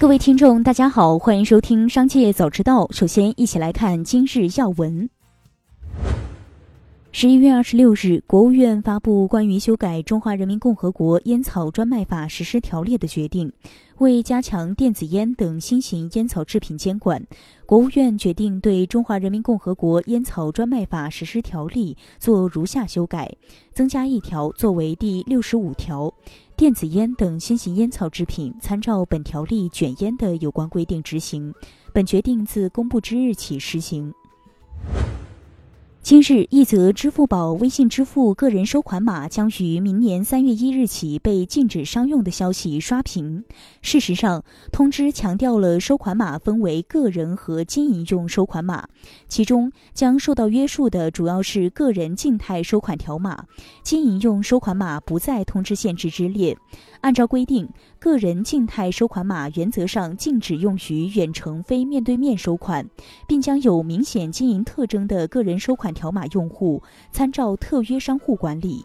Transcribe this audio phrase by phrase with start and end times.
[0.00, 2.84] 各位听众，大家好，欢迎收听《商界早知道》。
[2.92, 5.08] 首先，一起来看今日要闻。
[7.12, 13.50] 十一月二十六日，国务院发布关于修改《中华人民共和国烟草专卖法实施条例》的决定。
[13.98, 17.24] 为加强电子烟等新型烟草制品监管，
[17.64, 23.32] 国务院决定对《中华人民共和国烟草专卖法实施条例》做如下修改：
[23.72, 26.12] 增加一条，作为第六十五条，
[26.56, 31.52] 电子烟等新型烟草制品参照本条例卷烟的有关规定执行。
[31.92, 34.14] 本决定自公布之日起施行。
[36.04, 43.42] 今日，一则支付宝、微信支付个人收款码将于明年三月一日起被禁止商用的消息刷屏。
[43.80, 48.86] 事实上，通知强调了收款码分为个人和经营用收款码，
[49.28, 53.46] 其中将受到约束的主要是个人静态收款条码，
[53.82, 56.54] 经营用收款码不在通知限制之列。
[57.00, 57.66] 按照规定，
[57.98, 62.86] 个人静态收款码原则上禁止用于远程非面对面收款，
[63.26, 68.84] 并将有明显经营特征的个人收款条码用户参照特约商户管理。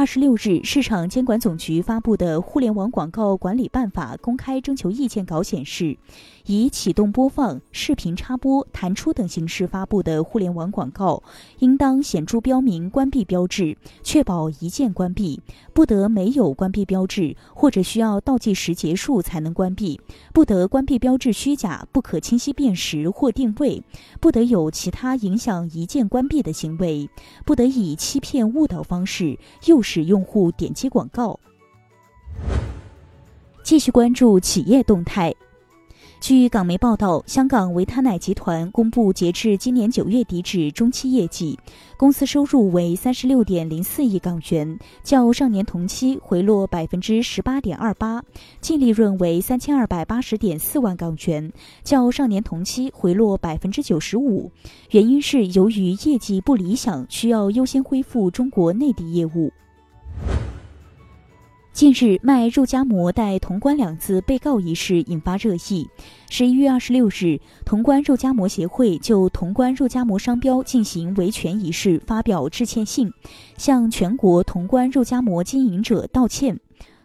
[0.00, 5.98] 二十六日，市场监管总局发布的《互联网广告管理办法》公开征求意见稿显示，
[6.46, 11.22] 以启动播放、视频插播、弹出等形式发布的互联网广告，
[11.58, 15.38] 应当显著标明关闭标志，确保一键关闭；
[15.74, 20.00] 不得没有关闭标志，或者需要倒计时结束才能关闭；
[20.32, 23.82] 不得关闭标志虚假、不可清晰辨识或定位；
[24.18, 27.06] 不得有其他影响一键关闭的行为；
[27.44, 30.04] 不得以欺骗、误导方式诱使。
[30.10, 31.38] 用户点击广告。
[33.62, 35.34] 继续关注企业动态。
[36.20, 41.58] 据港媒报道，香港维他奶集团公布截至今年九月底止中期业绩，
[41.96, 48.20] 公司收入为三十六点零四亿港元，较上年同期回落百分之十八点二八；
[48.60, 51.50] 净利润为三千二百八十点四万港元，
[51.82, 54.52] 较上年同期回落百分之九十五。
[54.90, 59.50] 原因是由于业绩不理想，需要优先恢复中国内地业务。
[61.72, 65.88] 近日，卖肉夹馍带“潼关”两字被告一事引发热议。
[66.28, 73.10] 十一月二十六日，潼关肉夹馍协会就潼关肉夹馍商标进行维权一事发表致歉信，
[73.56, 76.60] 向全国潼关肉夹馍经营者道歉。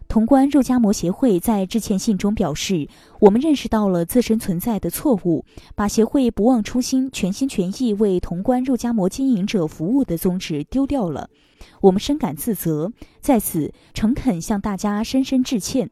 [0.08, 2.88] 潼关肉夹馍协会在致歉信中表示
[3.20, 5.44] ：“我们认识到了自身存在的错误，
[5.74, 11.28] 把协会不忘初心、全心全意为潼关肉夹馍经营者服务的宗旨丢掉了，
[11.80, 15.90] 我们深感自责，在此诚恳向大家深深致歉。”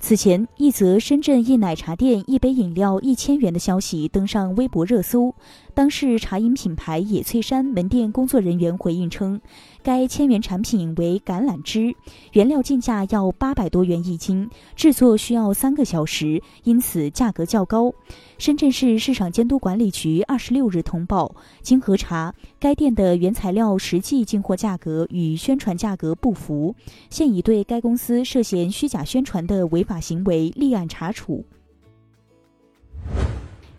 [0.00, 5.34] 此前，一则深圳一奶茶店一杯饮料一千元的消息登上微博热搜。
[5.78, 9.40] 当事茶饮品牌野翠山门店工作人员回应称，
[9.80, 11.94] 该千元产品为橄榄枝，
[12.32, 17.94] 原料进价要八百多元一斤，制作需要三个小时，因此价格较高。
[18.38, 26.74] 深圳市市场监督管理局二十六日通报，经核查，该店的原材料实际进货价格与宣传价格不符，
[27.08, 31.44] 现已对该公司涉嫌虚假宣传的违法行为立案查处。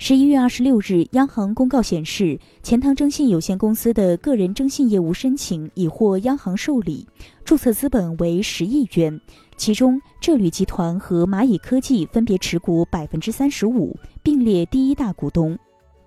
[0.01, 7.05] 十一月二十六日，央行公告显示，钱塘征信有限公司的个人征信业务申请已获央行受理，
[7.43, 9.19] 注册资本为十亿元，
[9.57, 13.93] 其中浙旅集团和蚂蚁科技分别持股百分之三十五，
[14.23, 15.59] 并列第一大股东。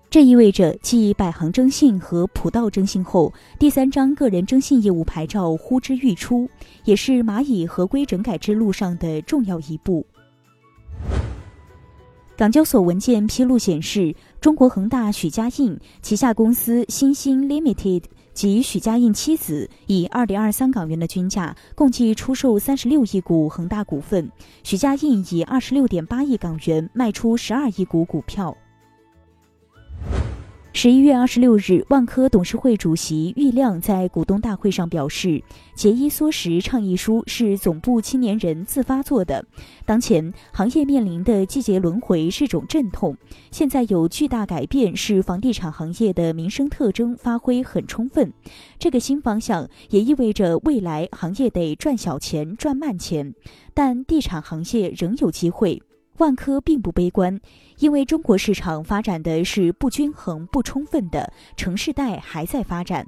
[0.09, 6.49] 这意味着，继百行征信和普道征信后，第三张个人征信业务牌照呼之欲出，
[6.83, 10.03] 也是蚂蚁合规整改之路上的重要一步。
[12.35, 24.31] 港交所文件披露显示，中国恒大许家印旗下公司新兴 Limited 及许家印妻子以二点二三港元的均价，共计出售三十六亿股恒大股份。
[24.63, 28.57] 许家印以二十六点八亿港元卖出十二亿股股票。
[30.75, 35.43] 十一月二十六日，万科董事会主席郁亮在股东大会上表示，
[35.75, 39.45] 节衣缩食倡议书是总部青年人自发做的。
[39.85, 43.15] 当前行业面临的季节轮回是种阵痛，
[43.51, 48.33] 现在有巨大改变，是房地产行业的民生特征发挥很充分。
[48.79, 53.35] 这个新方向也意味着未来行业得赚小钱、赚慢钱，
[53.75, 55.83] 但地产行业仍有机会。
[56.17, 57.39] 万科并不悲观，
[57.79, 63.05] 因为中国市场发展的是不均衡、不充分的，城市带还在发展。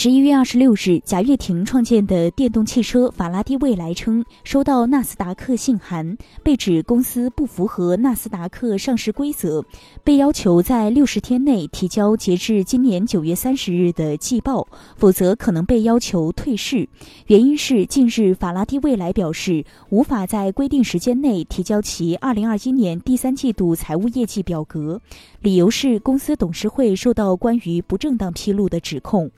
[0.00, 9.64] 十一月二十六日，贾跃亭创建的电动汽车法拉第未来称，收到纳斯达克信函，被指公司不符合纳斯达克上市规则，
[10.04, 16.88] 被要求在六十天内提交截至今年九月三十日的季报，否则可能被要求退市。
[17.26, 25.00] 原因是近日法拉第未来表示，无法在规定时间内提交其二零二一年第三季度财务业绩表格，
[25.40, 29.28] 理由是公司董事会受到关于不正当披露的指控。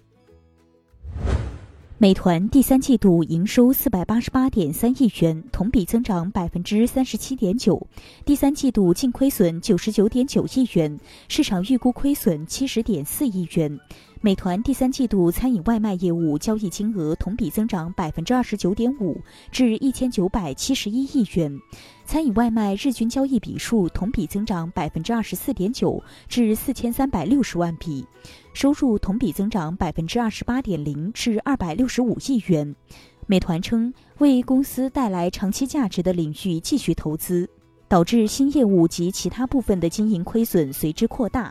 [2.02, 7.86] 美团第三季度营收四百八十八点三亿元，同比增长百分之三十七点九。
[8.24, 10.98] 第三季度净亏损九十九点九亿元，
[11.28, 13.78] 市场预估亏损七十点四亿元。
[14.22, 19.18] 美团第三季度餐饮外卖业务交易金额同比增长百分之二十九点五，
[19.50, 21.50] 至一千九百七十一亿元；
[22.04, 28.04] 餐饮外卖日均交易笔数同比增长百分之二十四点九，至四千三百六十万笔；
[28.52, 32.76] 收入同比增长百分之二十八点零，至二百六十五亿元。
[33.26, 37.48] 美团称，为公司带来长期价值的领域继续投资，
[37.88, 41.50] 导致新业务及其他部分的经营亏损随之扩大。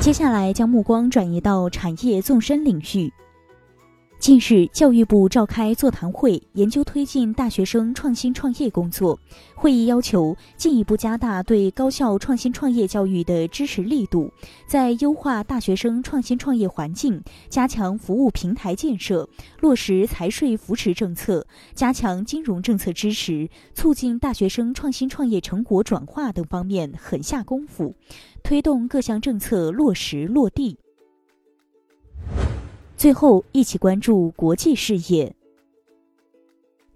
[0.00, 3.12] 接下来将目光转移到产业纵深领域。
[4.18, 9.18] 近日，教育部召开座谈会，研究推进大学生创新创业工作。
[9.54, 14.30] 会议要求进一步加大对高校创新创业教育的支持力度，
[14.66, 19.28] 在优化大学生创新创业环境、加强服务平台建设、
[19.60, 27.94] 落实财税扶持政策、加强金融政策支持、促进大学生创新创业成果转化等方面狠下功夫，
[28.42, 30.76] 推动各项政策落实落地。
[32.98, 35.32] 最后，一起关注国际事业。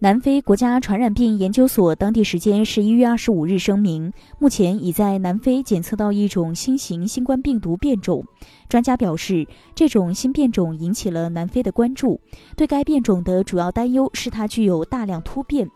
[0.01, 8.25] 南非国家传染病研究所当地时间十一月二十五日声明，目前已在南非检测到一种新型新冠病毒变种。
[8.69, 9.47] 专家表示，
[9.77, 12.21] 这种新变种引起了南非的关注，
[12.57, 15.71] 对该变种的主要担忧是它具有大量突变。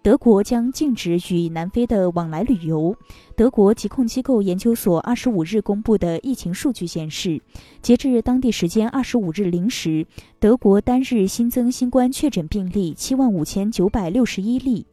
[0.00, 2.96] 德国将禁止与南非的往来旅游。
[3.36, 7.40] 德国疾控机构研究所二十五日公布的疫情数据显示，
[7.82, 10.06] 截至当地时间二十五日零时，
[10.38, 14.86] 德国单日新增新冠确诊病例七万五千九百六十一例。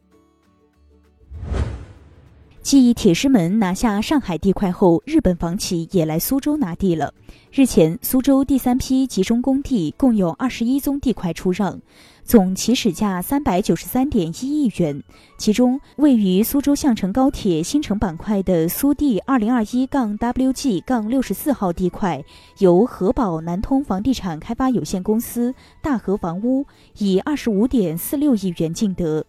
[2.66, 7.14] 继铁狮门拿下上海地块后，日本房企也来苏州拿地了。
[7.52, 11.80] 日前，苏州第三批集中供地共有二十一宗地块出让，
[12.24, 15.00] 总起始价三百九十三点一亿元。
[15.38, 22.24] 其中，位于苏州相城高铁新城板块的苏地二零二一杠 WG 杠六十四号地块，
[22.58, 26.66] 由河宝南通房地产开发有限公司、大和房屋
[26.98, 29.24] 以二十五点四六亿元竞得。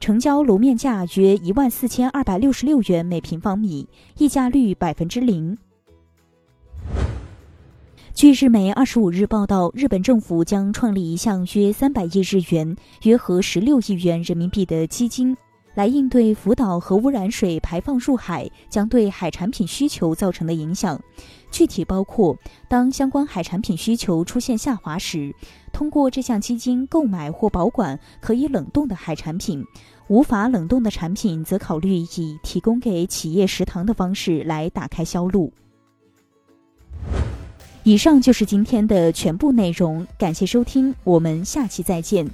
[0.00, 3.86] 成交楼面价约一万四千二百六十六元每平方米，
[4.16, 5.58] 溢价率百分之零。
[8.14, 12.74] 据日媒二十五日报道，日本政府将创立一项约三百亿日元
[13.04, 15.36] （约合十六亿元人民币）的基金，
[15.74, 21.00] 来应对福岛核污染水排放入海将对海产品需求造成的影响。
[21.50, 22.36] 具体包括，
[22.68, 25.34] 当相关海产品需求出现下滑时，
[25.72, 29.62] 通过这项基金购买或保管可以冷冻的海产品；
[30.08, 35.52] 无法冷冻的产品，则考虑以提供给企业食堂的方式来打开销路。
[37.82, 42.28] 以上就是今天的全部内容，感谢收听，我们下期再见。